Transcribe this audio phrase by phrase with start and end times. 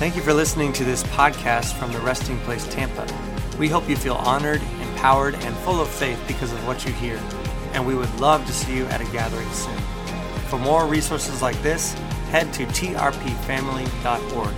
[0.00, 3.06] Thank you for listening to this podcast from the Resting Place Tampa.
[3.58, 7.20] We hope you feel honored, empowered, and full of faith because of what you hear.
[7.74, 9.76] And we would love to see you at a gathering soon.
[10.48, 11.92] For more resources like this,
[12.30, 14.54] head to trpfamily.org.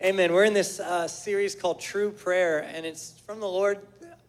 [0.00, 0.32] Amen.
[0.32, 3.80] We're in this uh, series called True Prayer, and it's from the Lord.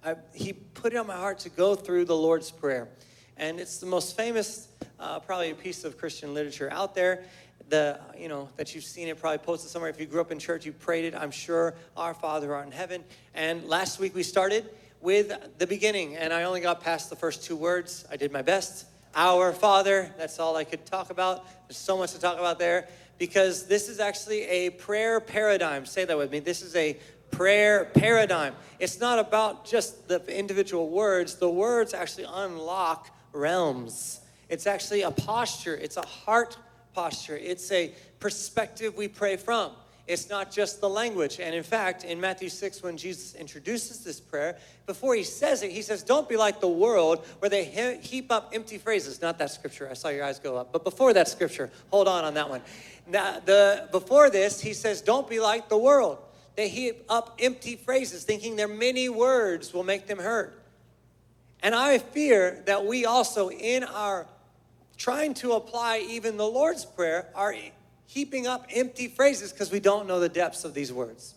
[0.04, 2.90] I, he put it on my heart to go through the Lord's Prayer.
[3.38, 4.69] And it's the most famous,
[5.00, 7.24] uh, probably, a piece of Christian literature out there.
[7.70, 9.90] The, you know, that you've seen it probably posted somewhere.
[9.92, 12.72] If you grew up in church, you prayed it, I'm sure, Our Father art in
[12.72, 13.04] heaven.
[13.36, 14.70] And last week we started
[15.02, 18.06] with the beginning, and I only got past the first two words.
[18.12, 18.86] I did my best.
[19.16, 21.46] Our Father, that's all I could talk about.
[21.68, 25.86] There's so much to talk about there because this is actually a prayer paradigm.
[25.86, 26.40] Say that with me.
[26.40, 26.98] This is a
[27.32, 28.56] prayer paradigm.
[28.80, 34.22] It's not about just the individual words, the words actually unlock realms.
[34.50, 36.58] It's actually a posture, it's a heart
[36.94, 39.72] posture, it's a perspective we pray from.
[40.10, 41.40] It's not just the language.
[41.40, 45.70] And in fact, in Matthew 6, when Jesus introduces this prayer, before he says it,
[45.70, 47.64] he says, Don't be like the world where they
[48.02, 49.22] heap up empty phrases.
[49.22, 49.88] Not that scripture.
[49.88, 50.74] I saw your eyes go up.
[50.74, 52.64] But before that scripture, hold on on that one.
[53.08, 56.18] Now, the, before this, he says, Don't be like the world.
[56.56, 60.54] They heap up empty phrases, thinking their many words will make them heard.
[61.62, 64.26] And I fear that we also, in our
[65.00, 67.56] trying to apply even the Lord's Prayer, are
[68.06, 71.34] heaping up empty phrases because we don't know the depths of these words.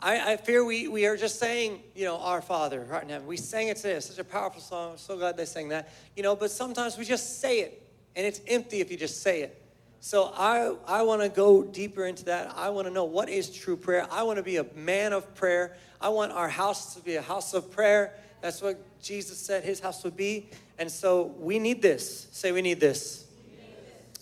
[0.00, 3.18] I, I, fear we, we are just saying, you know, Our Father, right now.
[3.18, 3.94] We sang it today.
[3.94, 4.92] It's such a powerful song.
[4.92, 5.92] I'm so glad they sang that.
[6.14, 7.82] You know, but sometimes we just say it,
[8.14, 9.60] and it's empty if you just say it.
[9.98, 12.54] So I, I want to go deeper into that.
[12.56, 14.06] I want to know what is true prayer.
[14.12, 15.76] I want to be a man of prayer.
[16.00, 18.14] I want our house to be a house of prayer.
[18.40, 20.48] That's what Jesus said his house would be.
[20.78, 22.28] And so we need this.
[22.32, 23.26] Say, we need this.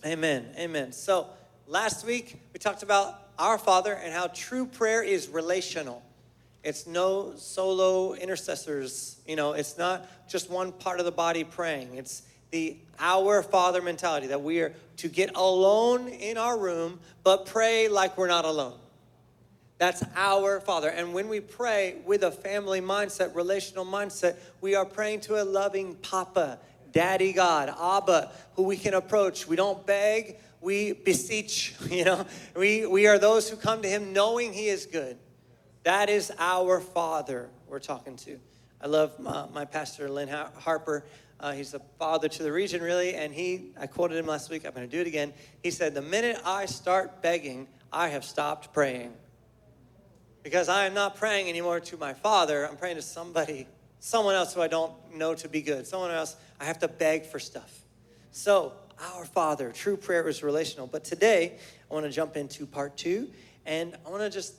[0.04, 0.46] Amen.
[0.56, 0.92] Amen.
[0.92, 1.26] So
[1.66, 6.02] last week we talked about our Father and how true prayer is relational.
[6.62, 9.20] It's no solo intercessors.
[9.26, 11.94] You know, it's not just one part of the body praying.
[11.94, 17.46] It's the our Father mentality that we are to get alone in our room, but
[17.46, 18.78] pray like we're not alone.
[19.78, 20.88] That's our Father.
[20.88, 25.44] And when we pray with a family mindset, relational mindset, we are praying to a
[25.44, 26.58] loving Papa
[26.92, 29.46] Daddy God, Abba, who we can approach.
[29.46, 32.24] We don't beg, we beseech, you know.
[32.54, 35.18] We, we are those who come to Him knowing He is good.
[35.82, 38.40] That is our Father we're talking to.
[38.80, 41.04] I love my, my pastor, Lynn Harper.
[41.38, 44.64] Uh, he's the father to the region, really, and he, I quoted him last week,
[44.64, 45.34] I'm going to do it again.
[45.62, 49.12] He said, The minute I start begging, I have stopped praying.
[50.46, 53.66] Because I am not praying anymore to my father, I'm praying to somebody
[53.98, 57.26] someone else who I don't know to be good, someone else I have to beg
[57.26, 57.80] for stuff.
[58.30, 58.72] So,
[59.12, 60.86] our Father, true prayer is relational.
[60.86, 61.58] But today,
[61.90, 63.28] I want to jump into part two,
[63.64, 64.54] and I want to just,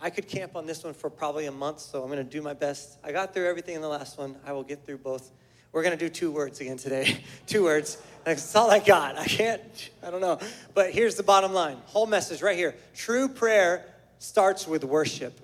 [0.00, 2.40] I could camp on this one for probably a month, so I'm going to do
[2.40, 2.96] my best.
[3.02, 5.32] I got through everything in the last one, I will get through both.
[5.72, 7.18] We're going to do two words again today.
[7.48, 7.98] two words.
[8.22, 9.18] That's all I got.
[9.18, 10.38] I can't, I don't know.
[10.72, 12.76] But here's the bottom line whole message right here.
[12.94, 13.84] True prayer
[14.18, 15.40] starts with worship.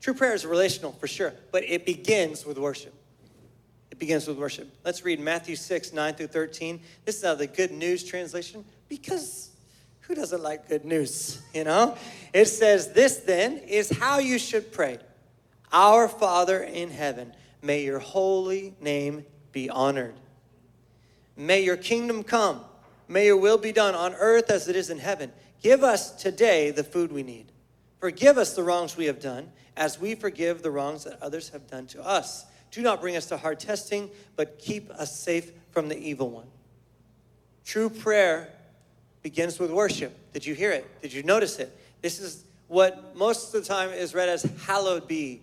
[0.00, 2.94] True prayer is relational for sure, but it begins with worship.
[3.90, 4.68] It begins with worship.
[4.84, 6.80] Let's read Matthew 6, 9 through 13.
[7.04, 9.50] This is out the Good News translation because
[10.02, 11.96] who doesn't like good news, you know?
[12.32, 14.98] It says, This then is how you should pray
[15.72, 17.32] Our Father in heaven,
[17.62, 20.14] may your holy name be honored.
[21.36, 22.60] May your kingdom come.
[23.08, 25.32] May your will be done on earth as it is in heaven.
[25.62, 27.46] Give us today the food we need.
[28.00, 31.66] Forgive us the wrongs we have done as we forgive the wrongs that others have
[31.66, 32.44] done to us.
[32.70, 36.46] Do not bring us to hard testing, but keep us safe from the evil one.
[37.64, 38.48] True prayer
[39.22, 40.14] begins with worship.
[40.32, 40.86] Did you hear it?
[41.02, 41.76] Did you notice it?
[42.00, 45.40] This is what most of the time is read as hallowed be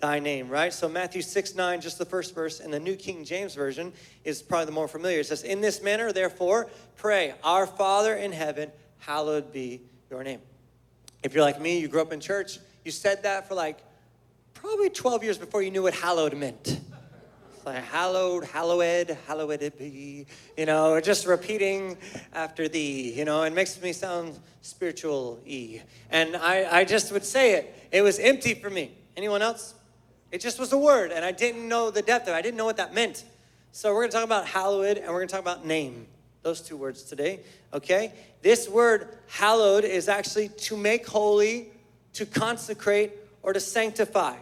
[0.00, 0.72] thy name, right?
[0.72, 3.92] So Matthew 6 9, just the first verse, in the New King James Version
[4.24, 5.20] is probably the more familiar.
[5.20, 8.70] It says, In this manner, therefore, pray, Our Father in heaven,
[9.02, 10.40] hallowed be your name.
[11.22, 13.78] If you're like me, you grew up in church, you said that for like
[14.54, 16.80] probably 12 years before you knew what hallowed meant.
[17.54, 20.26] It's like hallowed, hallowed, hallowed it be,
[20.56, 21.98] you know, just repeating
[22.32, 25.82] after thee, you know, it makes me sound spiritual y.
[26.10, 27.88] And I, I just would say it.
[27.90, 28.92] It was empty for me.
[29.16, 29.74] Anyone else?
[30.30, 32.36] It just was a word, and I didn't know the depth of it.
[32.36, 33.24] I didn't know what that meant.
[33.72, 36.06] So we're gonna talk about hallowed and we're gonna talk about name.
[36.42, 37.40] Those two words today,
[37.72, 38.12] okay?
[38.42, 41.72] This word hallowed is actually to make holy
[42.14, 43.12] to consecrate,
[43.42, 44.36] or to sanctify.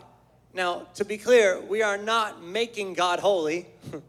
[0.52, 3.66] Now, to be clear, we are not making God holy.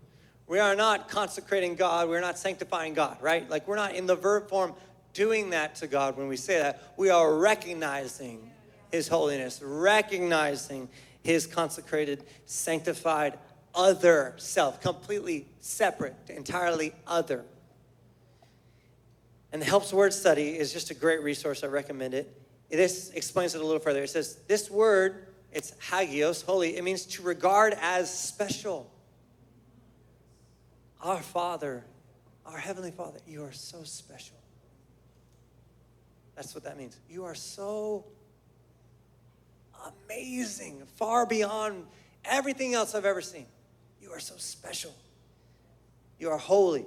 [0.48, 2.10] We are not consecrating God.
[2.10, 3.50] We're not sanctifying God, right?
[3.50, 4.74] Like we're not in the verb form
[5.14, 6.92] doing that to God when we say that.
[6.98, 8.52] We are recognizing
[8.92, 10.90] His holiness, recognizing
[11.24, 13.40] His consecrated, sanctified
[13.74, 17.46] other self, completely separate, entirely other.
[19.52, 21.64] And the Helps Word Study is just a great resource.
[21.64, 22.34] I recommend it.
[22.70, 24.04] This explains it a little further.
[24.04, 28.90] It says, This word, it's hagios, holy, it means to regard as special.
[31.02, 31.84] Our Father,
[32.46, 34.38] our Heavenly Father, you are so special.
[36.36, 36.98] That's what that means.
[37.10, 38.06] You are so
[40.10, 41.86] amazing, far beyond
[42.24, 43.46] everything else I've ever seen.
[44.02, 44.94] You are so special.
[46.20, 46.86] You are holy.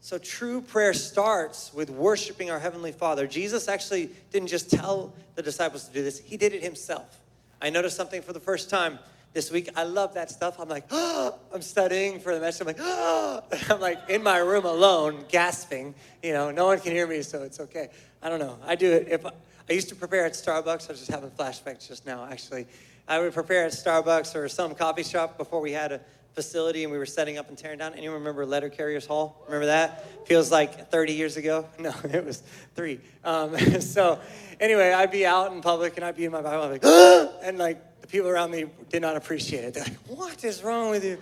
[0.00, 3.26] So, true prayer starts with worshiping our Heavenly Father.
[3.26, 7.20] Jesus actually didn't just tell the disciples to do this, He did it Himself.
[7.60, 8.98] I noticed something for the first time
[9.32, 9.68] this week.
[9.76, 10.58] I love that stuff.
[10.58, 12.62] I'm like, oh, I'm studying for the message.
[12.62, 15.94] I'm like, oh, I'm like in my room alone, gasping.
[16.22, 17.88] You know, no one can hear me, so it's okay.
[18.22, 18.58] I don't know.
[18.64, 19.32] I do it if I,
[19.68, 20.88] I used to prepare at Starbucks.
[20.88, 22.66] I was just having flashbacks just now, actually.
[23.08, 26.00] I would prepare at Starbucks or some coffee shop before we had a
[26.36, 27.94] facility and we were setting up and tearing down.
[27.94, 29.42] Anyone remember Letter Carriers Hall?
[29.46, 30.28] Remember that?
[30.28, 31.66] Feels like 30 years ago.
[31.78, 32.42] No, it was
[32.74, 33.00] three.
[33.24, 34.20] Um, so
[34.60, 36.68] anyway, I'd be out in public and I'd be in my Bible.
[36.68, 36.84] Like,
[37.42, 39.74] and like the people around me did not appreciate it.
[39.74, 41.18] They're like, what is wrong with you?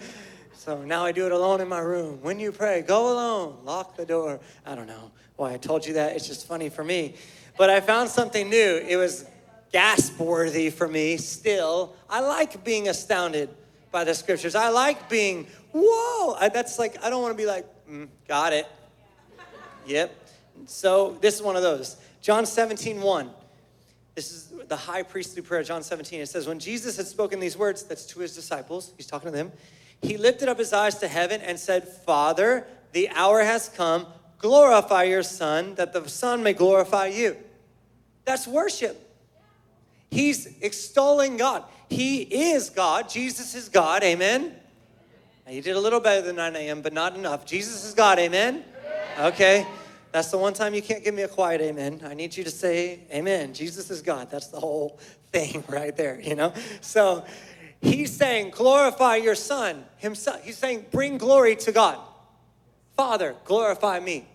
[0.54, 2.18] So now I do it alone in my room.
[2.22, 4.40] When you pray, go alone, lock the door.
[4.66, 6.16] I don't know why I told you that.
[6.16, 7.14] It's just funny for me.
[7.56, 8.82] But I found something new.
[8.88, 9.26] It was
[9.70, 11.94] gasp worthy for me still.
[12.10, 13.50] I like being astounded
[13.94, 14.56] by the scriptures.
[14.56, 16.34] I like being, whoa.
[16.34, 18.66] I, that's like, I don't want to be like, mm, got it.
[19.86, 20.12] Yep.
[20.66, 21.96] So this is one of those.
[22.20, 23.30] John 17, 1.
[24.16, 26.20] This is the high priestly prayer, John 17.
[26.20, 29.36] It says, When Jesus had spoken these words, that's to his disciples, he's talking to
[29.36, 29.52] them,
[30.02, 34.06] he lifted up his eyes to heaven and said, Father, the hour has come.
[34.38, 37.36] Glorify your Son, that the Son may glorify you.
[38.24, 39.00] That's worship.
[40.10, 41.64] He's extolling God.
[41.88, 43.08] He is God.
[43.08, 44.02] Jesus is God.
[44.02, 44.54] Amen.
[45.48, 47.44] You did a little better than 9 a.m., but not enough.
[47.44, 48.18] Jesus is God.
[48.18, 48.64] Amen.
[49.18, 49.66] Okay.
[50.14, 52.00] That's the one time you can't give me a quiet amen.
[52.04, 53.52] I need you to say amen.
[53.52, 54.30] Jesus is God.
[54.30, 55.00] That's the whole
[55.32, 56.54] thing right there, you know?
[56.80, 57.24] So
[57.80, 60.44] he's saying, glorify your son himself.
[60.44, 61.98] He's saying, bring glory to God.
[62.96, 64.28] Father, glorify me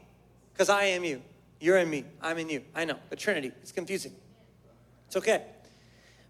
[0.52, 1.22] because I am you.
[1.62, 2.04] You're in me.
[2.22, 2.62] I'm in you.
[2.76, 2.98] I know.
[3.10, 3.54] The Trinity.
[3.62, 4.12] It's confusing.
[5.08, 5.46] It's okay.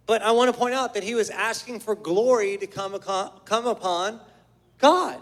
[0.09, 3.67] But I want to point out that he was asking for glory to come, come
[3.67, 4.19] upon
[4.79, 5.21] God.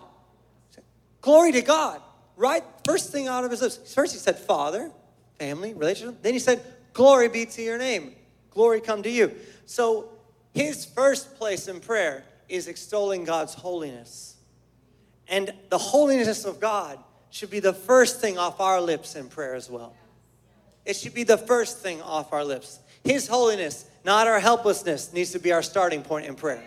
[1.19, 1.99] Glory to God,
[2.37, 2.63] right?
[2.85, 3.93] First thing out of his lips.
[3.93, 4.89] First he said, Father,
[5.37, 6.21] family, relationship.
[6.21, 6.63] Then he said,
[6.93, 8.15] Glory be to your name.
[8.49, 9.35] Glory come to you.
[9.65, 10.07] So
[10.53, 14.37] his first place in prayer is extolling God's holiness.
[15.27, 16.97] And the holiness of God
[17.29, 19.97] should be the first thing off our lips in prayer as well.
[20.85, 22.79] It should be the first thing off our lips.
[23.03, 26.63] His holiness not our helplessness, needs to be our starting point in prayer.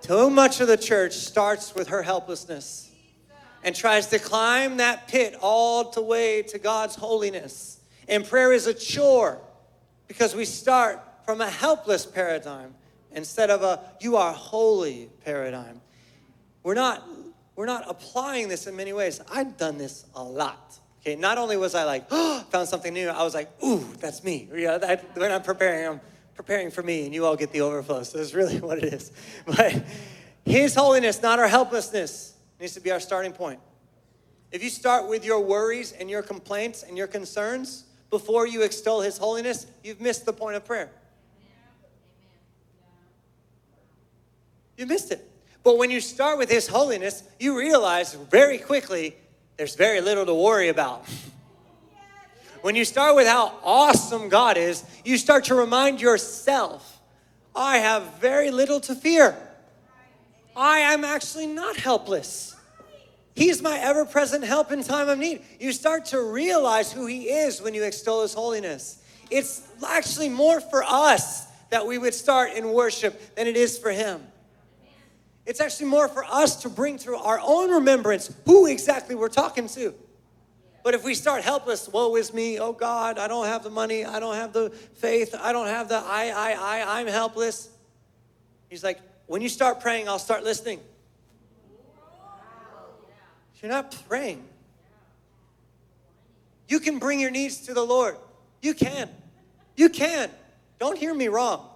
[0.00, 2.88] Too much of the church starts with her helplessness
[3.64, 7.80] and tries to climb that pit all the way to God's holiness.
[8.08, 9.40] And prayer is a chore
[10.06, 12.74] because we start from a helpless paradigm
[13.10, 15.80] instead of a you are holy paradigm.
[16.62, 17.04] We're not
[17.56, 19.20] we're not applying this in many ways.
[19.30, 20.78] I've done this a lot.
[21.02, 24.22] Okay, not only was I like, oh, found something new, I was like, ooh, that's
[24.22, 24.48] me.
[24.54, 26.00] Yeah, that, when I'm preparing, I'm
[26.34, 28.04] preparing for me, and you all get the overflow.
[28.04, 29.10] So that's really what it is.
[29.44, 29.84] But
[30.44, 33.58] His holiness, not our helplessness, needs to be our starting point.
[34.52, 39.00] If you start with your worries and your complaints and your concerns before you extol
[39.00, 40.90] His holiness, you've missed the point of prayer.
[44.76, 45.28] You missed it.
[45.64, 49.16] But when you start with His holiness, you realize very quickly
[49.56, 51.06] there's very little to worry about.
[52.62, 57.00] When you start with how awesome God is, you start to remind yourself,
[57.54, 59.36] I have very little to fear.
[60.54, 62.54] I am actually not helpless.
[63.34, 65.42] He's my ever present help in time of need.
[65.58, 69.02] You start to realize who He is when you extol His holiness.
[69.30, 73.90] It's actually more for us that we would start in worship than it is for
[73.90, 74.22] Him.
[75.44, 79.68] It's actually more for us to bring through our own remembrance who exactly we're talking
[79.68, 79.94] to.
[80.84, 84.04] But if we start helpless, woe is me, oh God, I don't have the money,
[84.04, 87.68] I don't have the faith, I don't have the I, I, I, I'm helpless.
[88.68, 90.80] He's like, when you start praying, I'll start listening.
[93.60, 94.44] You're not praying.
[96.68, 98.16] You can bring your needs to the Lord.
[98.60, 99.08] You can.
[99.76, 100.30] You can.
[100.80, 101.68] Don't hear me wrong.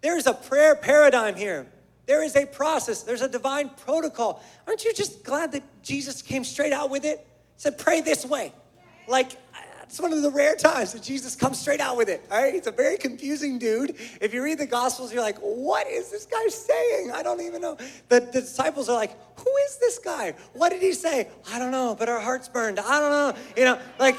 [0.00, 1.66] There's a prayer paradigm here
[2.08, 4.42] There is a process, there's a divine protocol.
[4.66, 7.24] Aren't you just glad that Jesus came straight out with it?
[7.58, 8.54] Said, pray this way.
[9.06, 9.32] Like,
[9.82, 12.24] it's one of the rare times that Jesus comes straight out with it.
[12.30, 13.96] All right, he's a very confusing dude.
[14.22, 17.10] If you read the Gospels, you're like, what is this guy saying?
[17.12, 17.76] I don't even know.
[18.08, 20.32] The, the disciples are like, who is this guy?
[20.54, 21.28] What did he say?
[21.52, 22.80] I don't know, but our hearts burned.
[22.80, 23.42] I don't know.
[23.54, 24.16] You know, like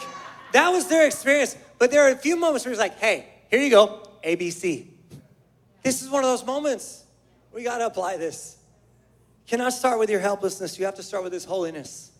[0.53, 1.57] that was their experience.
[1.79, 4.85] But there are a few moments where he's like, hey, here you go, ABC.
[5.81, 7.05] This is one of those moments.
[7.53, 8.57] We got to apply this.
[9.47, 10.77] Cannot start with your helplessness.
[10.77, 12.11] You have to start with his holiness.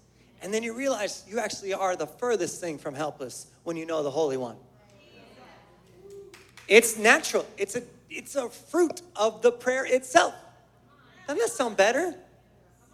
[0.42, 4.02] And then you realize you actually are the furthest thing from helpless when you know
[4.04, 4.56] the Holy One.
[6.68, 7.46] It's natural.
[7.58, 10.34] It's a it's a fruit of the prayer itself.
[11.28, 12.16] Doesn't that sound better?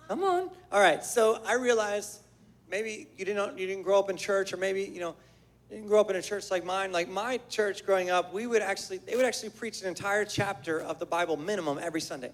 [0.08, 0.50] Come on.
[0.72, 1.04] All right.
[1.04, 2.20] So I realize
[2.70, 5.16] maybe you didn't you didn't grow up in church, or maybe you know
[5.70, 6.92] you didn't grow up in a church like mine.
[6.92, 10.80] Like my church growing up, we would actually they would actually preach an entire chapter
[10.80, 12.32] of the Bible minimum every Sunday.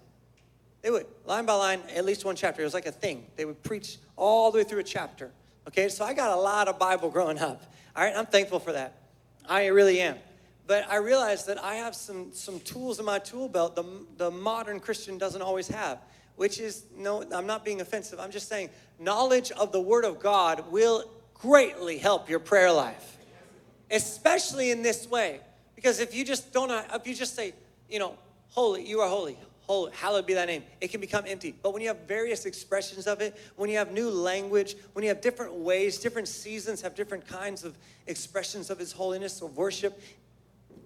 [0.82, 2.62] They would, line by line, at least one chapter.
[2.62, 3.26] It was like a thing.
[3.36, 5.32] They would preach all the way through a chapter.
[5.68, 7.62] Okay, so I got a lot of Bible growing up.
[7.96, 8.96] All right, I'm thankful for that.
[9.48, 10.18] I really am.
[10.66, 13.84] But I realized that I have some, some tools in my tool belt the,
[14.18, 16.00] the modern Christian doesn't always have,
[16.36, 18.20] which is no, I'm not being offensive.
[18.20, 18.70] I'm just saying
[19.00, 23.11] knowledge of the Word of God will greatly help your prayer life,
[23.92, 25.40] especially in this way.
[25.76, 27.54] Because if you just don't, if you just say,
[27.90, 28.16] you know,
[28.50, 30.64] holy, you are holy, holy, hallowed be thy name.
[30.80, 31.56] It can become empty.
[31.62, 35.10] But when you have various expressions of it, when you have new language, when you
[35.10, 40.00] have different ways, different seasons have different kinds of expressions of his holiness or worship,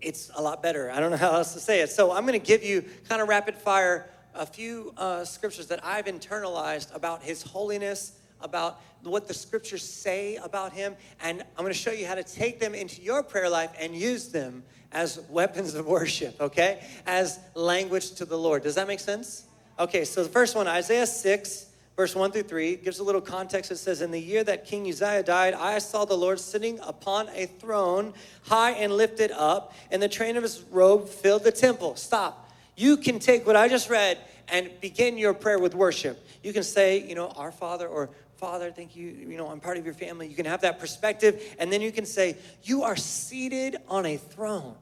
[0.02, 0.92] it's a lot better.
[0.92, 1.90] I don't know how else to say it.
[1.90, 5.84] So I'm going to give you kind of rapid fire a few uh, scriptures that
[5.84, 8.12] I've internalized about his holiness,
[8.46, 12.24] about what the scriptures say about him, and I'm going to show you how to
[12.24, 16.82] take them into your prayer life and use them as weapons of worship, okay?
[17.06, 18.64] As language to the Lord.
[18.64, 19.46] Does that make sense?
[19.78, 21.66] Okay, so the first one, Isaiah 6,
[21.98, 23.72] verse 1 through 3, gives a little context.
[23.72, 27.28] It says, In the year that King Uzziah died, I saw the Lord sitting upon
[27.34, 31.96] a throne, high and lifted up, and the train of his robe filled the temple.
[31.96, 32.50] Stop.
[32.78, 36.26] You can take what I just read and begin your prayer with worship.
[36.44, 39.78] You can say, you know, Our Father, or Father, thank you, you know, I'm part
[39.78, 40.28] of your family.
[40.28, 44.18] You can have that perspective, and then you can say, You are seated on a
[44.18, 44.76] throne.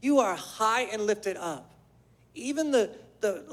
[0.00, 1.72] You are high and lifted up.
[2.34, 3.44] Even the, the,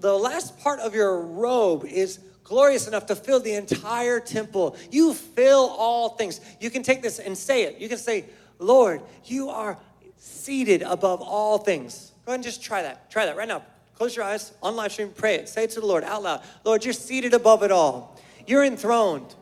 [0.00, 4.76] the last part of your robe is glorious enough to fill the entire temple.
[4.90, 6.40] You fill all things.
[6.58, 7.78] You can take this and say it.
[7.78, 8.24] You can say,
[8.58, 9.78] Lord, you are
[10.16, 12.12] seated above all things.
[12.24, 13.10] Go ahead and just try that.
[13.10, 13.62] Try that right now.
[13.94, 15.10] Close your eyes on live stream.
[15.14, 15.48] Pray it.
[15.48, 16.42] Say it to the Lord out loud.
[16.64, 18.18] Lord, you're seated above it all.
[18.46, 19.34] You're enthroned.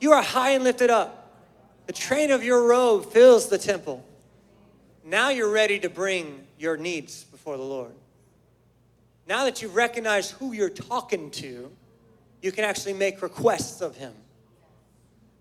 [0.00, 1.32] You are high and lifted up.
[1.86, 4.04] The train of your robe fills the temple.
[5.04, 7.92] Now you're ready to bring your needs before the Lord.
[9.28, 11.70] Now that you've recognized who you're talking to,
[12.42, 14.12] you can actually make requests of Him.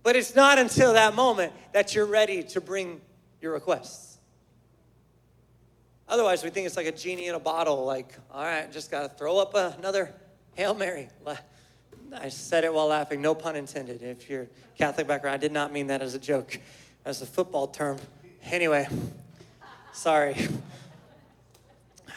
[0.03, 3.01] But it's not until that moment that you're ready to bring
[3.41, 4.17] your requests.
[6.07, 9.01] Otherwise, we think it's like a genie in a bottle, like, all right, just got
[9.01, 10.13] to throw up another
[10.53, 11.09] Hail Mary.
[12.13, 14.01] I said it while laughing, no pun intended.
[14.01, 14.47] If you're
[14.77, 16.59] Catholic background, I did not mean that as a joke,
[17.05, 17.97] as a football term.
[18.43, 18.87] Anyway,
[19.95, 20.35] Sorry.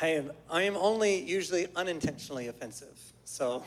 [0.02, 2.98] I am, I am only usually unintentionally offensive.
[3.24, 3.62] So,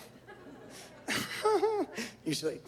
[2.25, 2.59] usually.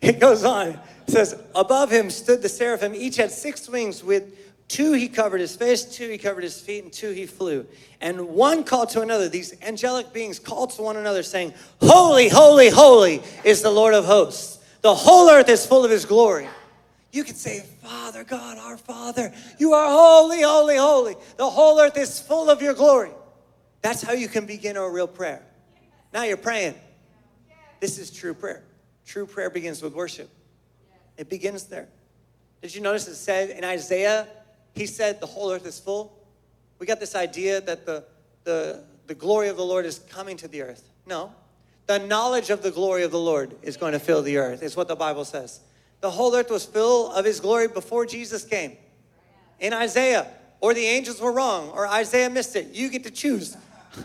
[0.00, 0.68] It goes on.
[0.68, 2.94] It says, Above him stood the seraphim.
[2.94, 4.04] Each had six wings.
[4.04, 7.66] With two he covered his face, two he covered his feet, and two he flew.
[8.00, 9.28] And one called to another.
[9.28, 14.04] These angelic beings called to one another, saying, Holy, holy, holy is the Lord of
[14.04, 14.58] hosts.
[14.82, 16.48] The whole earth is full of his glory.
[17.12, 21.14] You can say, Father God, our Father, you are holy, holy, holy.
[21.36, 23.12] The whole earth is full of your glory.
[23.82, 25.42] That's how you can begin a real prayer.
[26.12, 26.74] Now you're praying.
[27.80, 28.64] This is true prayer.
[29.06, 30.28] True prayer begins with worship.
[31.16, 31.88] It begins there.
[32.62, 34.26] Did you notice it said in Isaiah,
[34.74, 36.18] he said the whole earth is full?
[36.78, 38.04] We got this idea that the,
[38.44, 40.88] the, the glory of the Lord is coming to the earth.
[41.06, 41.32] No.
[41.86, 44.76] The knowledge of the glory of the Lord is going to fill the earth, is
[44.76, 45.60] what the Bible says.
[46.00, 48.76] The whole earth was full of his glory before Jesus came.
[49.60, 50.26] In Isaiah,
[50.60, 52.68] or the angels were wrong, or Isaiah missed it.
[52.74, 53.56] You get to choose.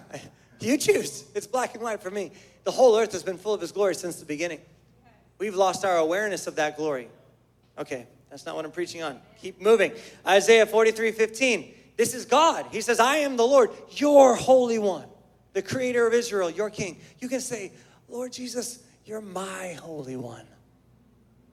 [0.60, 1.26] you choose.
[1.34, 2.32] It's black and white for me.
[2.66, 4.60] The whole earth has been full of his glory since the beginning.
[5.38, 7.08] We've lost our awareness of that glory.
[7.78, 9.20] Okay, that's not what I'm preaching on.
[9.42, 9.92] Keep moving.
[10.26, 11.74] Isaiah 43 15.
[11.98, 12.66] This is God.
[12.72, 15.08] He says, I am the Lord, your Holy One,
[15.54, 17.00] the Creator of Israel, your King.
[17.20, 17.74] You can say,
[18.08, 20.46] Lord Jesus, you're my Holy One.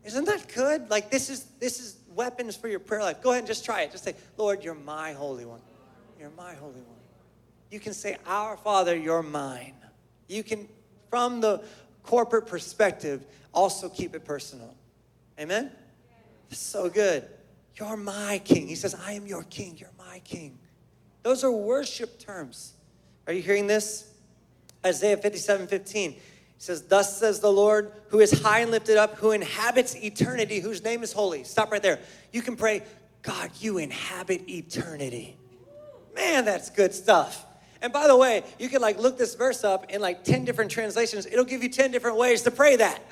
[0.04, 0.88] Isn't that good?
[0.88, 3.20] Like this is this is weapons for your prayer life.
[3.20, 3.90] Go ahead and just try it.
[3.90, 5.60] Just say, Lord, you're my holy one.
[6.18, 6.96] You're my holy one.
[7.70, 9.74] You can say, Our Father, you're mine.
[10.28, 10.68] You can,
[11.10, 11.62] from the
[12.02, 14.74] corporate perspective, also keep it personal.
[15.38, 15.70] Amen?
[16.50, 17.26] So good.
[17.76, 18.68] You're my king.
[18.68, 19.76] He says, I am your king.
[19.78, 20.58] You're my king.
[21.22, 22.74] Those are worship terms.
[23.26, 24.12] Are you hearing this?
[24.84, 26.12] Isaiah 57 15.
[26.12, 26.20] He
[26.58, 30.82] says, Thus says the Lord, who is high and lifted up, who inhabits eternity, whose
[30.82, 31.44] name is holy.
[31.44, 31.98] Stop right there.
[32.32, 32.82] You can pray,
[33.22, 35.36] God, you inhabit eternity.
[36.14, 37.44] Man, that's good stuff.
[37.82, 40.70] And by the way, you can like look this verse up in like 10 different
[40.70, 41.26] translations.
[41.26, 43.02] It'll give you 10 different ways to pray that.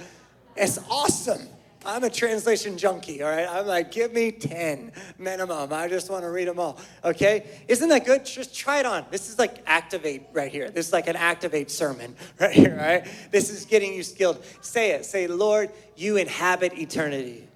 [0.56, 1.46] It's awesome.
[1.86, 3.46] I'm a translation junkie, all right?
[3.48, 5.72] I'm like, give me 10 minimum.
[5.72, 7.46] I just want to read them all, okay?
[7.68, 8.24] Isn't that good?
[8.24, 9.04] Just try it on.
[9.10, 10.70] This is like activate right here.
[10.70, 13.06] This is like an activate sermon right here, all right?
[13.30, 14.42] This is getting you skilled.
[14.62, 15.04] Say it.
[15.04, 17.46] Say, Lord, you inhabit eternity.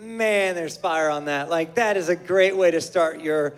[0.00, 1.50] Man, there's fire on that.
[1.50, 3.54] Like, that is a great way to start your,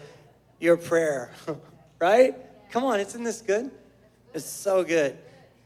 [0.58, 1.30] your prayer,
[2.00, 2.34] right?
[2.70, 3.70] Come on, isn't this good?
[4.34, 5.16] It's so good.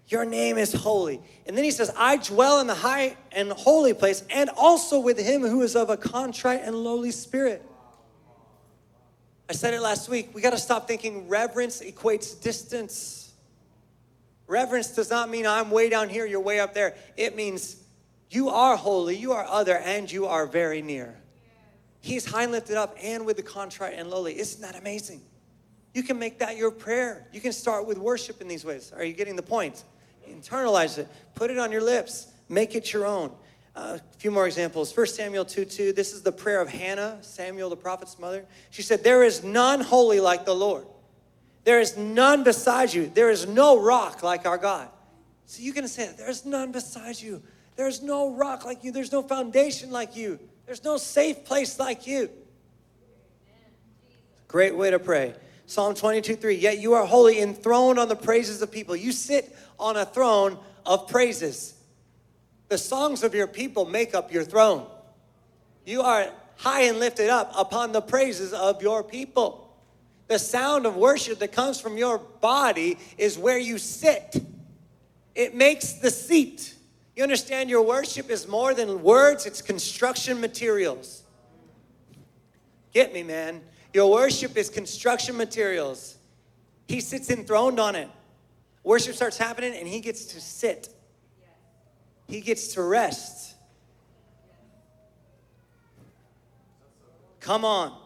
[0.08, 1.20] Your name is holy.
[1.46, 5.18] And then he says, I dwell in the high and holy place, and also with
[5.18, 7.62] him who is of a contrite and lowly spirit.
[9.50, 10.30] I said it last week.
[10.34, 13.32] We got to stop thinking reverence equates distance.
[14.46, 16.94] Reverence does not mean I'm way down here, you're way up there.
[17.18, 17.76] It means
[18.30, 21.14] you are holy, you are other, and you are very near.
[22.00, 24.38] He's high and lifted up and with the contrite and lowly.
[24.38, 25.20] Isn't that amazing?
[25.92, 27.26] You can make that your prayer.
[27.32, 28.92] You can start with worship in these ways.
[28.96, 29.84] Are you getting the point?
[30.28, 33.32] Internalize it, put it on your lips, make it your own.
[33.74, 34.96] Uh, a few more examples.
[34.96, 38.44] 1 Samuel 2 2, this is the prayer of Hannah, Samuel, the prophet's mother.
[38.70, 40.86] She said, There is none holy like the Lord.
[41.64, 43.10] There is none beside you.
[43.12, 44.88] There is no rock like our God.
[45.46, 47.42] So you can say, There's none beside you.
[47.76, 48.90] There's no rock like you.
[48.90, 50.40] There's no foundation like you.
[50.66, 52.30] There's no safe place like you.
[54.48, 55.34] Great way to pray.
[55.68, 58.96] Psalm 22 3, Yet you are holy, enthroned on the praises of people.
[58.96, 60.56] You sit on a throne
[60.86, 61.74] of praises.
[62.68, 64.86] The songs of your people make up your throne.
[65.84, 69.70] You are high and lifted up upon the praises of your people.
[70.28, 74.42] The sound of worship that comes from your body is where you sit,
[75.34, 76.76] it makes the seat.
[77.14, 81.24] You understand your worship is more than words, it's construction materials.
[82.94, 83.60] Get me, man.
[83.92, 86.16] Your worship is construction materials.
[86.86, 88.08] He sits enthroned on it.
[88.82, 90.88] Worship starts happening and he gets to sit,
[92.26, 93.54] he gets to rest.
[97.40, 97.98] Come on.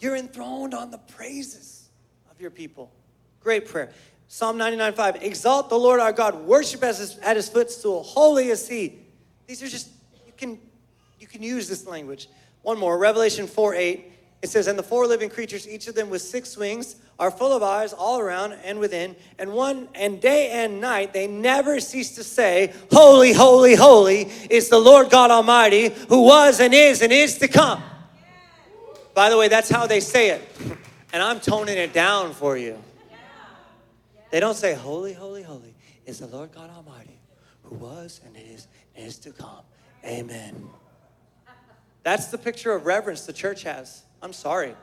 [0.00, 1.88] You're enthroned on the praises
[2.30, 2.90] of your people.
[3.40, 3.92] Great prayer.
[4.26, 5.22] Psalm 99 5.
[5.22, 6.34] Exalt the Lord our God.
[6.44, 8.02] Worship at his, at his footstool.
[8.02, 8.98] Holy is he.
[9.46, 9.90] These are just,
[10.26, 10.58] you can,
[11.20, 12.28] you can use this language.
[12.62, 12.98] One more.
[12.98, 14.12] Revelation 4 8.
[14.44, 17.56] It says, And the four living creatures, each of them with six wings, are full
[17.56, 22.14] of eyes all around and within, and one and day and night they never cease
[22.16, 27.10] to say, Holy, holy, holy is the Lord God Almighty, who was and is and
[27.10, 27.82] is to come.
[29.14, 30.42] By the way, that's how they say it.
[31.14, 32.76] And I'm toning it down for you.
[34.32, 35.76] They don't say, Holy, holy, holy
[36.06, 37.20] is the Lord God Almighty,
[37.62, 39.62] who was and is and is to come.
[40.04, 40.68] Amen.
[42.02, 44.02] That's the picture of reverence the church has.
[44.24, 44.74] I'm sorry.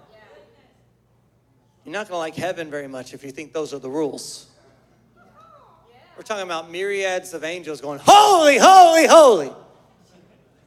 [1.84, 4.48] You're not going to like heaven very much if you think those are the rules.
[6.16, 9.52] We're talking about myriads of angels going, Holy, holy, holy.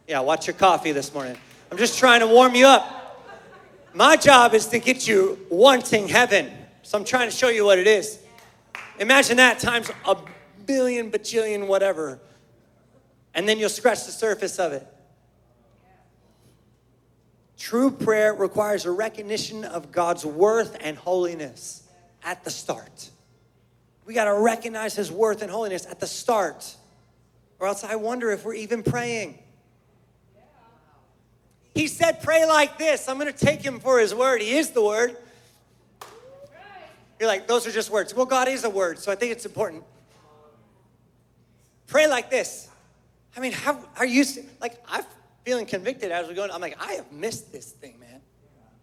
[0.08, 1.36] Yeah, watch your coffee this morning.
[1.70, 3.24] I'm just trying to warm you up.
[3.94, 6.50] My job is to get you wanting heaven.
[6.82, 8.18] So I'm trying to show you what it is.
[8.98, 10.16] Imagine that times a
[10.66, 12.18] billion, bajillion, whatever.
[13.34, 14.93] And then you'll scratch the surface of it.
[17.64, 21.82] True prayer requires a recognition of God's worth and holiness
[22.22, 23.08] at the start.
[24.04, 26.76] We got to recognize His worth and holiness at the start,
[27.58, 29.38] or else I wonder if we're even praying.
[31.74, 33.08] He said, Pray like this.
[33.08, 34.42] I'm going to take Him for His word.
[34.42, 35.16] He is the word.
[37.18, 38.14] You're like, Those are just words.
[38.14, 39.84] Well, God is a word, so I think it's important.
[41.86, 42.68] Pray like this.
[43.34, 44.22] I mean, how are you,
[44.60, 45.06] like, I've
[45.44, 46.50] feeling convicted as we're going.
[46.50, 48.20] I'm like, I have missed this thing, man.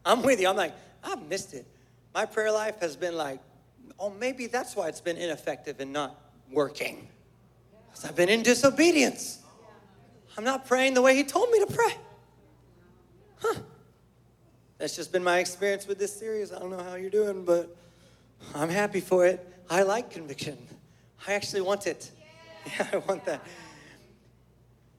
[0.06, 0.48] I'm with you.
[0.48, 1.66] I'm like, I've missed it.
[2.14, 3.40] My prayer life has been like,
[4.00, 6.20] oh, maybe that's why it's been ineffective and not
[6.52, 7.08] working.
[7.90, 9.40] Because I've been in disobedience.
[10.38, 11.96] I'm not praying the way He told me to pray.
[13.40, 13.56] Huh.
[14.78, 16.52] That's just been my experience with this series.
[16.52, 17.76] I don't know how you're doing, but
[18.56, 19.46] I'm happy for it.
[19.70, 20.58] I like conviction.
[21.28, 22.12] I actually want it.
[22.78, 23.42] Yeah, I want that.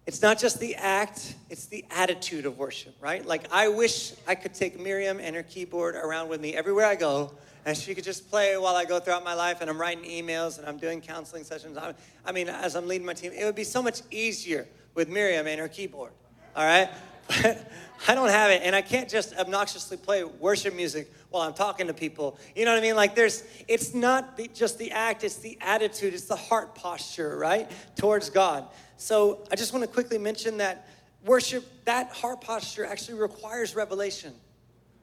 [0.05, 3.25] It's not just the act, it's the attitude of worship, right?
[3.25, 6.97] Like, I wish I could take Miriam and her keyboard around with me everywhere I
[6.97, 7.33] go,
[7.65, 10.59] and she could just play while I go throughout my life and I'm writing emails
[10.59, 11.79] and I'm doing counseling sessions.
[11.79, 15.09] I, I mean, as I'm leading my team, it would be so much easier with
[15.09, 16.11] Miriam and her keyboard,
[16.57, 16.91] all right?
[17.29, 17.71] But
[18.09, 21.87] I don't have it, and I can't just obnoxiously play worship music while I'm talking
[21.87, 22.39] to people.
[22.57, 22.97] You know what I mean?
[22.97, 27.39] Like, there's, it's not the, just the act, it's the attitude, it's the heart posture,
[27.39, 28.67] right, towards God.
[29.03, 30.87] So I just want to quickly mention that
[31.25, 34.33] worship, that heart posture actually requires revelation.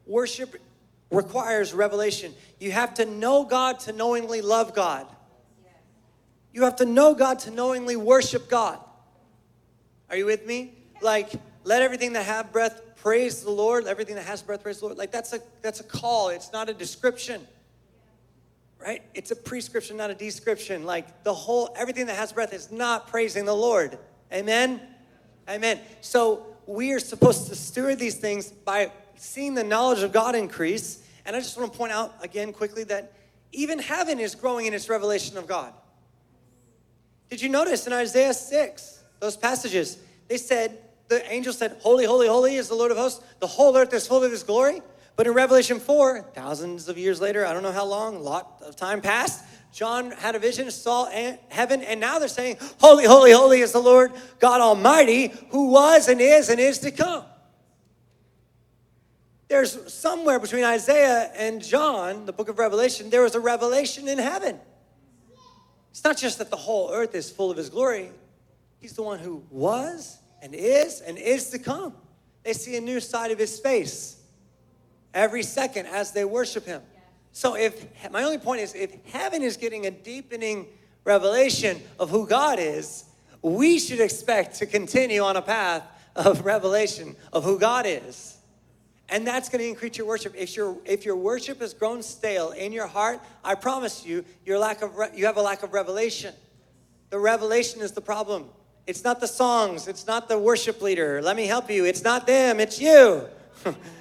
[0.07, 0.55] Worship
[1.11, 2.33] requires revelation.
[2.61, 5.05] You have to know God to knowingly love God.
[6.53, 8.79] You have to know God to knowingly worship God.
[10.09, 10.75] Are you with me?
[11.01, 11.33] Like,
[11.65, 13.85] let everything that have breath praise the Lord.
[13.85, 14.97] Everything that has breath praise the Lord.
[14.97, 16.29] Like that's a that's a call.
[16.29, 17.45] It's not a description.
[18.79, 19.03] Right?
[19.13, 20.85] It's a prescription, not a description.
[20.85, 23.97] Like the whole everything that has breath is not praising the Lord.
[24.31, 24.79] Amen.
[25.49, 25.79] Amen.
[26.01, 31.03] So we are supposed to steward these things by seeing the knowledge of God increase.
[31.25, 33.13] And I just want to point out again quickly that
[33.51, 35.73] even heaven is growing in its revelation of God.
[37.29, 40.77] Did you notice in Isaiah 6, those passages, they said,
[41.09, 43.23] the angel said, Holy, holy, holy is the Lord of hosts.
[43.39, 44.81] The whole earth is full of his glory.
[45.19, 48.63] But in Revelation 4, thousands of years later, I don't know how long, a lot
[48.65, 51.09] of time passed, John had a vision, saw
[51.49, 56.07] heaven, and now they're saying, Holy, holy, holy is the Lord God Almighty, who was
[56.07, 57.25] and is and is to come.
[59.49, 64.19] There's somewhere between Isaiah and John, the book of Revelation, there was a revelation in
[64.19, 64.57] heaven.
[65.91, 68.09] It's not just that the whole earth is full of his glory,
[68.79, 71.93] he's the one who was and is and is to come.
[72.43, 74.15] They see a new side of his face
[75.13, 76.81] every second as they worship him.
[77.31, 80.67] So if my only point is if heaven is getting a deepening
[81.03, 83.05] revelation of who God is,
[83.41, 85.83] we should expect to continue on a path
[86.15, 88.37] of revelation of who God is.
[89.11, 90.35] And that's going to increase your worship.
[90.37, 94.59] If your if your worship has grown stale in your heart, I promise you, your
[94.59, 96.33] lack of re- you have a lack of revelation.
[97.09, 98.49] The revelation is the problem.
[98.85, 101.21] It's not the songs, it's not the worship leader.
[101.21, 101.85] Let me help you.
[101.85, 103.27] It's not them, it's you.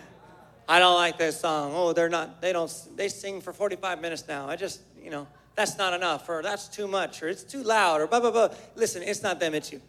[0.69, 1.73] I don't like this song.
[1.75, 4.49] Oh, they're not, they don't, they sing for 45 minutes now.
[4.49, 8.03] I just, you know, that's not enough, or that's too much, or it's too loud,
[8.03, 8.49] or blah, blah, blah.
[8.77, 9.81] Listen, it's not them, it's you.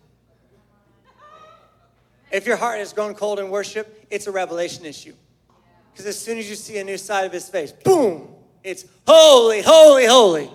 [2.31, 5.13] If your heart has grown cold in worship, it's a revelation issue.
[5.91, 8.29] Because as soon as you see a new side of his face, boom,
[8.63, 10.49] it's holy, holy, holy.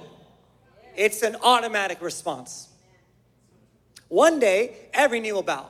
[0.97, 2.69] It's an automatic response.
[4.09, 5.69] One day, every knee will bow.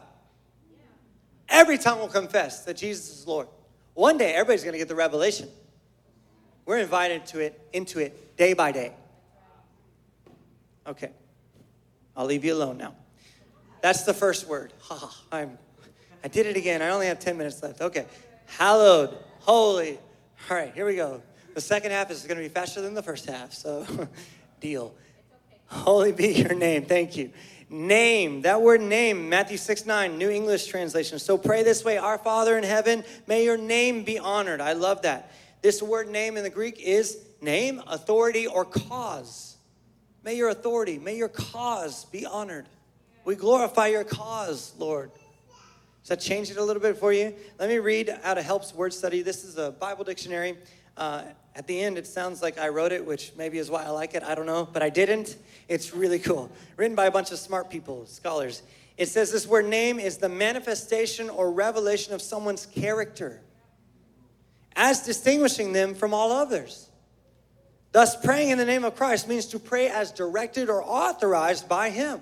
[1.48, 3.48] Every tongue will confess that Jesus is Lord.
[3.94, 5.48] One day, everybody's going to get the revelation.
[6.66, 8.92] We're invited to it, into it day by day.
[10.86, 11.10] Okay,
[12.16, 12.94] I'll leave you alone now.
[13.80, 14.72] That's the first word.
[14.82, 15.58] Ha, I'm,
[16.22, 16.82] I did it again.
[16.82, 17.80] I only have 10 minutes left.
[17.80, 18.06] Okay,
[18.46, 19.98] hallowed, holy.
[20.50, 21.22] All right, here we go.
[21.54, 23.86] The second half is going to be faster than the first half, so
[24.60, 24.94] deal.
[25.66, 26.84] Holy be your name.
[26.84, 27.30] Thank you.
[27.70, 31.18] Name, that word name, Matthew 6 9, New English translation.
[31.18, 34.60] So pray this way Our Father in heaven, may your name be honored.
[34.60, 35.32] I love that.
[35.62, 39.56] This word name in the Greek is name, authority, or cause.
[40.22, 42.66] May your authority, may your cause be honored.
[43.24, 45.10] We glorify your cause, Lord.
[46.02, 47.34] Does that change it a little bit for you?
[47.58, 49.22] Let me read out of Helps Word Study.
[49.22, 50.58] This is a Bible dictionary.
[50.98, 51.22] Uh,
[51.56, 54.14] at the end, it sounds like I wrote it, which maybe is why I like
[54.14, 54.24] it.
[54.24, 55.36] I don't know, but I didn't.
[55.68, 56.50] It's really cool.
[56.76, 58.62] Written by a bunch of smart people, scholars.
[58.96, 63.40] It says this word name is the manifestation or revelation of someone's character,
[64.74, 66.88] as distinguishing them from all others.
[67.92, 71.90] Thus, praying in the name of Christ means to pray as directed or authorized by
[71.90, 72.20] Him,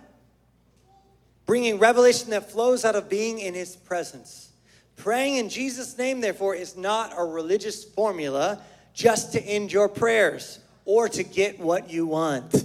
[1.47, 4.51] bringing revelation that flows out of being in His presence.
[4.97, 8.61] Praying in Jesus' name, therefore, is not a religious formula
[8.93, 12.65] just to end your prayers or to get what you want.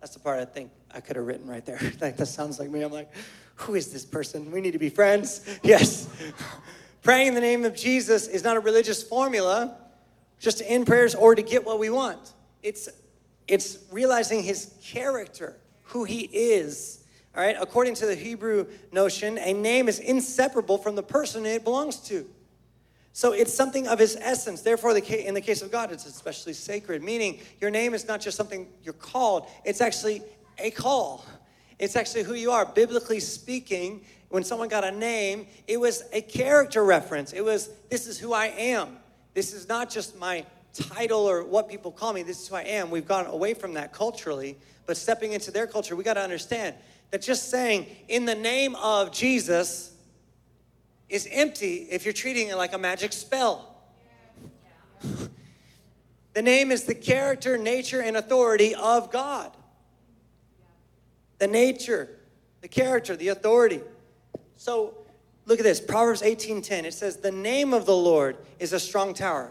[0.00, 1.80] That's the part I think I could have written right there.
[2.00, 2.82] like that sounds like me.
[2.82, 3.10] I'm like,
[3.56, 4.50] who is this person?
[4.50, 5.44] We need to be friends.
[5.62, 6.08] Yes.
[7.02, 9.76] Praying in the name of Jesus is not a religious formula
[10.38, 12.34] just to end prayers or to get what we want.
[12.62, 12.88] It's
[13.46, 17.04] it's realizing his character, who he is.
[17.34, 21.64] All right, according to the Hebrew notion, a name is inseparable from the person it
[21.64, 22.28] belongs to.
[23.18, 24.60] So it's something of his essence.
[24.60, 28.36] Therefore, in the case of God, it's especially sacred, meaning your name is not just
[28.36, 30.22] something you're called, it's actually
[30.56, 31.26] a call.
[31.80, 32.64] It's actually who you are.
[32.64, 37.32] Biblically speaking, when someone got a name, it was a character reference.
[37.32, 38.98] It was, this is who I am.
[39.34, 42.22] This is not just my title or what people call me.
[42.22, 42.88] This is who I am.
[42.88, 46.76] We've gone away from that culturally, but stepping into their culture, we got to understand
[47.10, 49.92] that just saying, in the name of Jesus,
[51.08, 53.76] is empty if you're treating it like a magic spell.
[56.34, 59.52] the name is the character, nature, and authority of God.
[61.38, 62.08] The nature,
[62.60, 63.80] the character, the authority.
[64.56, 64.94] So
[65.46, 66.84] look at this Proverbs 18:10.
[66.84, 69.50] It says, The name of the Lord is a strong tower.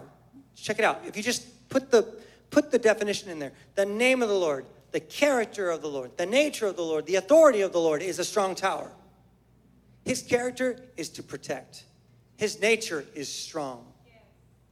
[0.55, 1.01] Check it out.
[1.05, 2.03] If you just put the
[2.49, 6.17] put the definition in there, the name of the Lord, the character of the Lord,
[6.17, 8.91] the nature of the Lord, the authority of the Lord is a strong tower.
[10.07, 11.83] His character is to protect.
[12.37, 13.85] His nature is strong.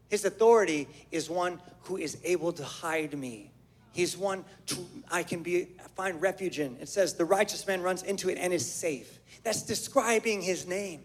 [0.10, 3.52] His authority is one who is able to hide me.
[3.92, 4.78] He's one to,
[5.12, 6.78] I can be find refuge in.
[6.80, 9.20] It says the righteous man runs into it and is safe.
[9.44, 11.02] That's describing his name.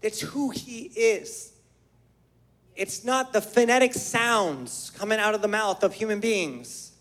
[0.00, 1.52] That's who he is.
[2.76, 6.92] It's not the phonetic sounds coming out of the mouth of human beings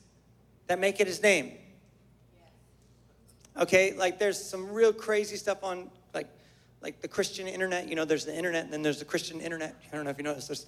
[0.68, 1.54] that make it his name.
[3.58, 5.90] Okay, like there's some real crazy stuff on
[6.82, 7.88] like the Christian internet.
[7.88, 9.76] You know, there's the internet and then there's the Christian internet.
[9.92, 10.48] I don't know if you noticed.
[10.48, 10.66] There's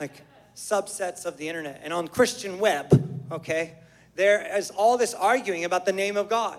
[0.00, 0.22] like
[0.54, 1.80] subsets of the internet.
[1.82, 3.74] And on Christian web, okay,
[4.14, 6.58] there is all this arguing about the name of God.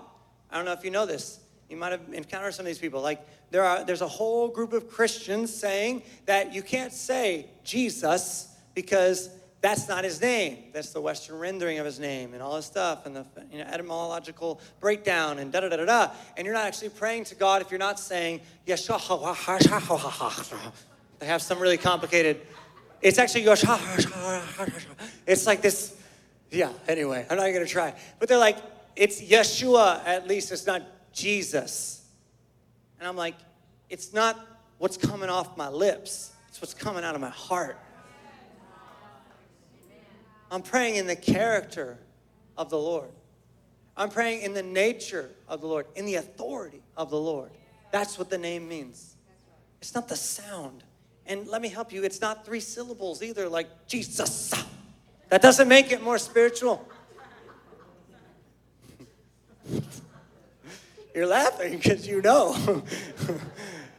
[0.50, 1.40] I don't know if you know this.
[1.68, 3.00] You might have encountered some of these people.
[3.00, 8.48] Like there are there's a whole group of Christians saying that you can't say Jesus
[8.74, 9.30] because
[9.64, 10.58] that's not his name.
[10.74, 13.64] That's the Western rendering of his name and all this stuff and the you know,
[13.64, 16.10] etymological breakdown and da da da da da.
[16.36, 19.00] And you're not actually praying to God if you're not saying Yeshua.
[21.18, 22.42] They have some really complicated.
[23.00, 23.44] It's actually
[25.26, 25.96] It's like this.
[26.50, 26.70] Yeah.
[26.86, 27.94] Anyway, I'm not gonna try.
[28.18, 28.58] But they're like,
[28.94, 30.04] it's Yeshua.
[30.04, 30.82] At least it's not
[31.14, 32.04] Jesus.
[32.98, 33.36] And I'm like,
[33.88, 34.46] it's not
[34.76, 36.32] what's coming off my lips.
[36.50, 37.78] It's what's coming out of my heart.
[40.54, 41.98] I'm praying in the character
[42.56, 43.10] of the Lord.
[43.96, 47.50] I'm praying in the nature of the Lord, in the authority of the Lord.
[47.90, 49.16] That's what the name means.
[49.80, 50.84] It's not the sound.
[51.26, 54.54] And let me help you, it's not three syllables either, like Jesus.
[55.28, 56.88] That doesn't make it more spiritual.
[61.16, 62.54] You're laughing because you know.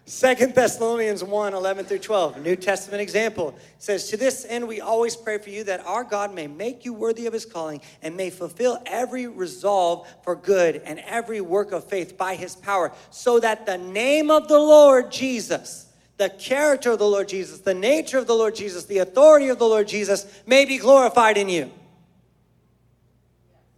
[0.08, 5.16] Second Thessalonians 1 11 through 12, New Testament example says, To this end, we always
[5.16, 8.30] pray for you that our God may make you worthy of his calling and may
[8.30, 13.66] fulfill every resolve for good and every work of faith by his power, so that
[13.66, 15.88] the name of the Lord Jesus,
[16.18, 19.58] the character of the Lord Jesus, the nature of the Lord Jesus, the authority of
[19.58, 21.72] the Lord Jesus may be glorified in you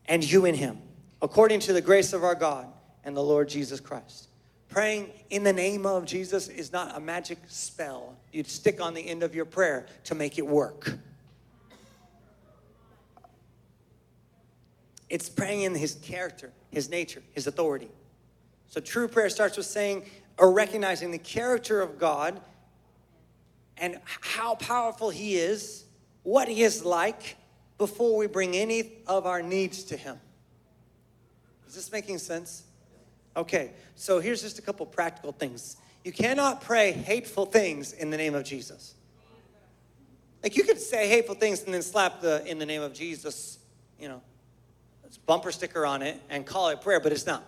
[0.08, 0.78] and you in him,
[1.22, 2.68] according to the grace of our God
[3.06, 4.27] and the Lord Jesus Christ.
[4.70, 9.02] Praying in the name of Jesus is not a magic spell you'd stick on the
[9.02, 10.94] end of your prayer to make it work.
[15.10, 17.90] It's praying in his character, his nature, his authority.
[18.68, 20.06] So true prayer starts with saying
[20.38, 22.40] or recognizing the character of God
[23.78, 25.86] and how powerful he is,
[26.22, 27.38] what he is like,
[27.80, 30.20] before we bring any of our needs to him.
[31.68, 32.67] Is this making sense?
[33.38, 35.78] Okay, so here's just a couple practical things.
[36.04, 38.96] You cannot pray hateful things in the name of Jesus.
[40.42, 43.60] Like you could say hateful things and then slap the in the name of Jesus,
[44.00, 44.22] you know,
[45.28, 47.44] bumper sticker on it and call it prayer, but it's not.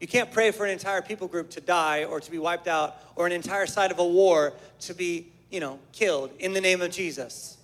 [0.00, 2.96] You can't pray for an entire people group to die or to be wiped out
[3.16, 6.82] or an entire side of a war to be, you know, killed in the name
[6.82, 7.56] of Jesus.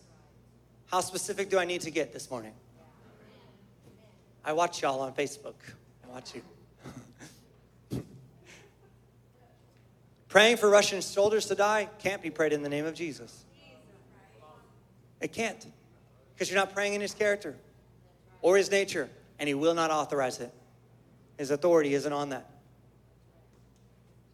[0.87, 2.53] How specific do I need to get this morning?
[4.45, 5.55] I watch y'all on Facebook.
[6.05, 6.43] I watch you.
[10.29, 13.45] Praying for Russian soldiers to die can't be prayed in the name of Jesus.
[15.21, 15.65] It can't.
[16.35, 17.57] Because you're not praying in his character
[18.43, 19.09] or his nature,
[19.39, 20.53] and he will not authorize it.
[21.39, 22.51] His authority isn't on that.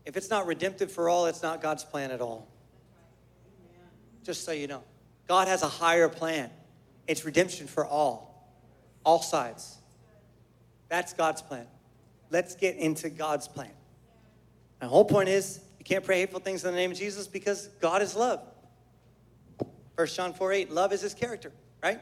[0.04, 2.48] If it's not redemptive for all, it's not God's plan at all.
[4.24, 4.82] Just so you know.
[5.28, 6.50] God has a higher plan.
[7.06, 8.50] It's redemption for all,
[9.04, 9.78] all sides.
[10.88, 11.66] That's God's plan.
[12.30, 13.70] Let's get into God's plan.
[14.80, 17.66] My whole point is you can't pray hateful things in the name of Jesus because
[17.80, 18.40] God is love.
[19.96, 21.50] 1 John 4 8, love is his character,
[21.82, 21.98] right?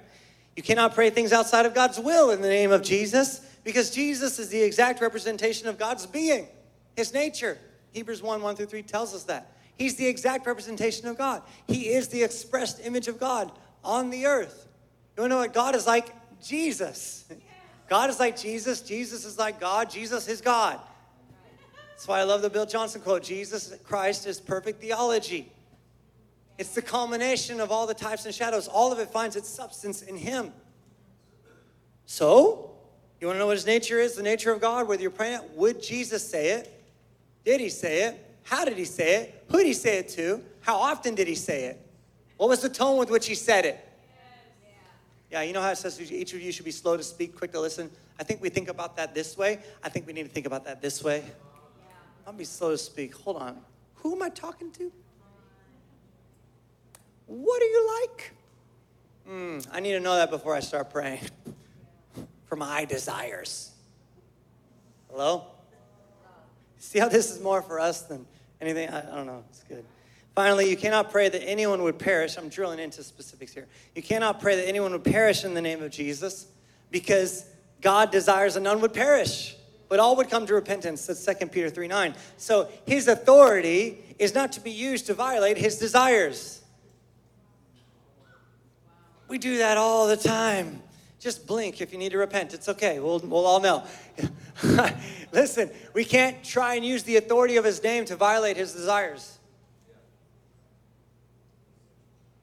[0.54, 4.38] You cannot pray things outside of God's will in the name of Jesus because Jesus
[4.38, 6.46] is the exact representation of God's being,
[6.94, 7.56] his nature.
[7.92, 9.50] Hebrews 1 1 through 3 tells us that.
[9.78, 11.40] He's the exact representation of God.
[11.66, 13.50] He is the expressed image of God
[13.82, 14.68] on the earth.
[15.16, 16.14] You want to know what God is like?
[16.44, 17.24] Jesus.
[17.88, 18.82] God is like Jesus.
[18.82, 19.88] Jesus is like God.
[19.88, 20.78] Jesus is God.
[22.00, 25.52] That's why I love the Bill Johnson quote Jesus Christ is perfect theology.
[26.56, 28.68] It's the culmination of all the types and shadows.
[28.68, 30.50] All of it finds its substance in Him.
[32.06, 32.70] So,
[33.20, 34.14] You want to know what his nature is?
[34.14, 36.82] The nature of God, whether you're praying it, would Jesus say it?
[37.44, 38.38] Did he say it?
[38.44, 39.44] How did he say it?
[39.50, 40.42] Who did he say it to?
[40.62, 41.86] How often did he say it?
[42.38, 43.78] What was the tone with which he said it?
[45.30, 47.52] Yeah, you know how it says each of you should be slow to speak, quick
[47.52, 47.90] to listen?
[48.18, 49.58] I think we think about that this way.
[49.84, 51.24] I think we need to think about that this way.
[52.30, 53.12] I'll be slow to speak.
[53.16, 53.58] Hold on.
[53.96, 54.92] Who am I talking to?
[57.26, 58.32] What are you like?
[59.28, 61.22] Mm, I need to know that before I start praying
[62.46, 63.72] for my desires.
[65.10, 65.44] Hello?
[66.78, 68.24] See how this is more for us than
[68.60, 68.88] anything?
[68.90, 69.42] I, I don't know.
[69.50, 69.84] It's good.
[70.36, 72.36] Finally, you cannot pray that anyone would perish.
[72.36, 73.66] I'm drilling into specifics here.
[73.96, 76.46] You cannot pray that anyone would perish in the name of Jesus
[76.92, 77.44] because
[77.80, 79.56] God desires that none would perish,
[79.90, 81.06] but all would come to repentance.
[81.06, 82.14] That's 2 Peter 3 9.
[82.38, 86.62] So his authority is not to be used to violate his desires.
[89.28, 90.80] We do that all the time.
[91.18, 92.54] Just blink if you need to repent.
[92.54, 93.00] It's okay.
[93.00, 93.84] We'll, we'll all know.
[95.32, 99.38] Listen, we can't try and use the authority of his name to violate his desires.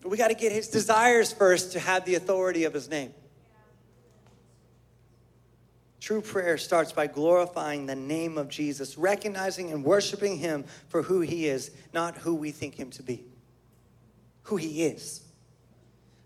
[0.04, 3.14] We got to get his desires first to have the authority of his name.
[6.08, 11.20] True prayer starts by glorifying the name of Jesus, recognizing and worshiping him for who
[11.20, 13.26] he is, not who we think him to be.
[14.44, 15.26] Who he is.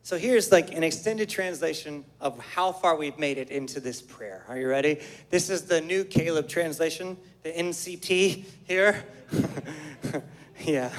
[0.03, 4.45] So here's like an extended translation of how far we've made it into this prayer.
[4.47, 4.99] Are you ready?
[5.31, 9.03] This is the new Caleb translation, the NCT here.
[10.63, 10.91] yeah,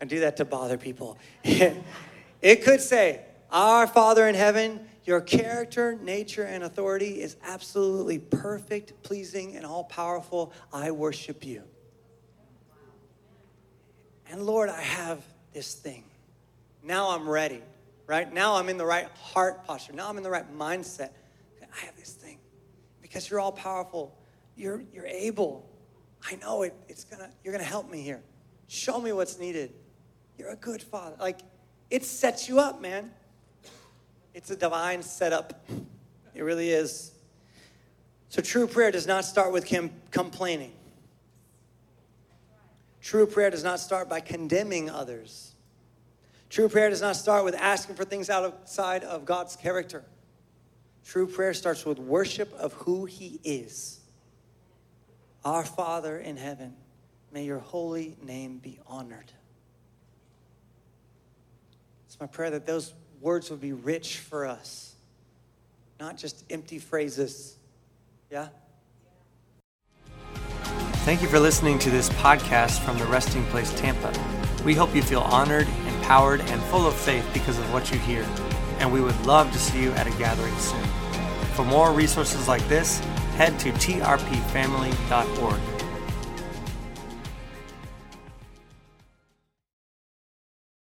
[0.00, 1.18] I do that to bother people.
[1.44, 9.02] it could say, Our Father in heaven, your character, nature, and authority is absolutely perfect,
[9.02, 10.52] pleasing, and all powerful.
[10.72, 11.62] I worship you.
[14.30, 16.04] And Lord, I have this thing.
[16.82, 17.62] Now I'm ready
[18.06, 18.32] right?
[18.32, 19.92] Now I'm in the right heart posture.
[19.92, 21.10] Now I'm in the right mindset.
[21.62, 22.38] I have this thing
[23.02, 24.16] because you're all powerful.
[24.56, 25.68] You're, you're able.
[26.30, 28.22] I know it, it's gonna, you're gonna help me here.
[28.68, 29.72] Show me what's needed.
[30.38, 31.16] You're a good father.
[31.20, 31.40] Like,
[31.90, 33.10] it sets you up, man.
[34.36, 35.66] It's a divine setup.
[36.34, 37.10] It really is.
[38.28, 40.74] So, true prayer does not start with com- complaining.
[43.00, 45.54] True prayer does not start by condemning others.
[46.50, 50.04] True prayer does not start with asking for things outside of God's character.
[51.06, 54.00] True prayer starts with worship of who He is.
[55.46, 56.74] Our Father in heaven,
[57.32, 59.32] may your holy name be honored.
[62.06, 64.94] It's my prayer that those words would be rich for us,
[65.98, 67.56] not just empty phrases.
[68.30, 68.48] Yeah?
[71.04, 74.12] Thank you for listening to this podcast from the Resting Place Tampa.
[74.64, 75.68] We hope you feel honored
[76.06, 78.24] empowered, and full of faith because of what you hear.
[78.78, 80.84] And we would love to see you at a gathering soon.
[81.54, 83.00] For more resources like this,
[83.36, 85.75] head to trpfamily.org.